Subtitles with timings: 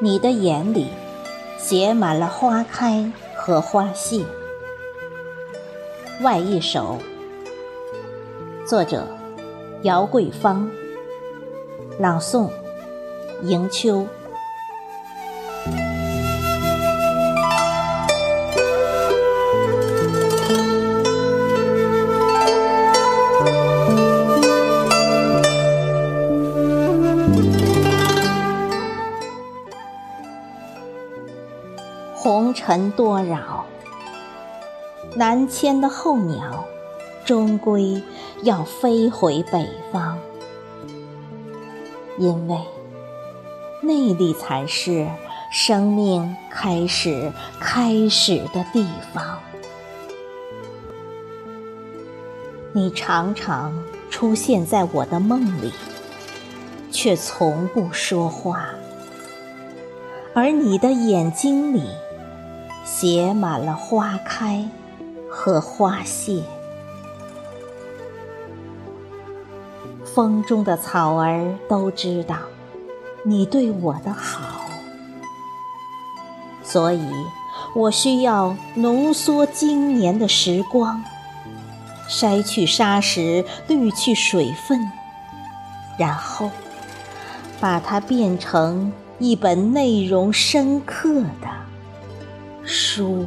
[0.00, 0.88] 你的眼里
[1.56, 4.22] 写满了花开和花谢。
[6.20, 6.98] 外一首，
[8.66, 9.06] 作者：
[9.82, 10.70] 姚桂芳，
[11.98, 12.50] 朗诵：
[13.42, 14.06] 迎秋。
[32.24, 33.66] 红尘多扰，
[35.14, 36.64] 南迁的候鸟，
[37.22, 38.02] 终归
[38.42, 40.16] 要飞回北方，
[42.16, 42.56] 因为
[43.82, 45.06] 那里才是
[45.52, 49.38] 生命开始开始的地方。
[52.72, 55.70] 你常常出现在我的梦里，
[56.90, 58.70] 却从不说话，
[60.32, 61.82] 而你的眼睛里。
[62.84, 64.68] 写满了花开
[65.30, 66.42] 和花谢，
[70.04, 72.36] 风中的草儿都知道
[73.24, 74.60] 你对我的好，
[76.62, 77.10] 所以
[77.74, 81.02] 我需要浓缩今年的时光，
[82.08, 84.78] 筛去沙石，滤去水分，
[85.98, 86.50] 然后
[87.60, 91.53] 把它变成一本内容深刻的。
[92.66, 93.26] 书，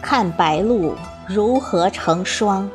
[0.00, 0.94] 看白鹭
[1.26, 2.70] 如何成双。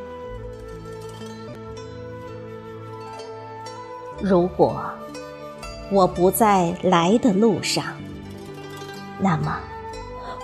[4.22, 4.84] 如果。
[5.92, 7.84] 我不在来的路上，
[9.20, 9.58] 那么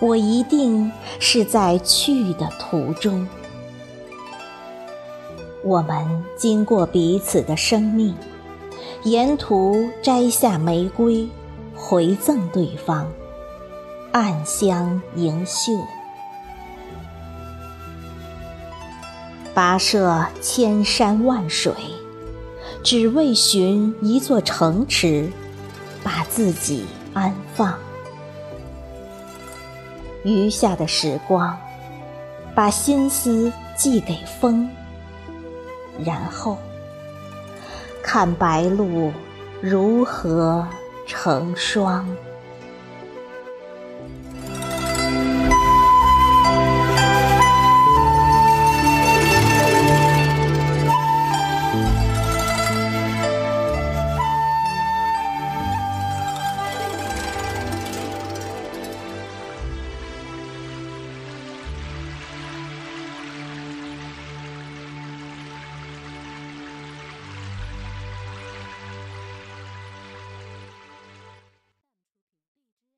[0.01, 3.28] 我一定是在去的途中。
[5.63, 8.16] 我们经过彼此的生命，
[9.03, 11.28] 沿途摘下玫瑰，
[11.75, 13.07] 回赠对方，
[14.12, 15.72] 暗香盈袖，
[19.53, 21.73] 跋涉千山万水。
[22.85, 25.28] 只为寻一座城池，
[26.03, 26.85] 把自己
[27.16, 27.73] 安放。
[30.23, 31.57] 余下的时光，
[32.53, 34.69] 把心思寄给风，
[36.06, 36.59] 然后
[38.03, 39.12] 看白鹭
[39.62, 40.68] 如何
[41.07, 42.07] 成双。